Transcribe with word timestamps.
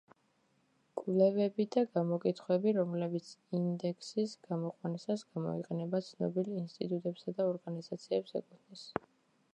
კვლევები 1.01 1.65
და 1.75 1.83
გამოკითხვები, 1.97 2.73
რომლებიც 2.79 3.29
ინდექსის 3.59 4.35
გამოყვანისას 4.49 5.27
გამოიყენება 5.37 6.03
ცნობილ 6.11 6.53
ინსტიტუტებსა 6.65 7.39
და 7.39 7.51
ორგანიზაციებს 7.55 8.39
ეკუთვნის. 8.43 8.93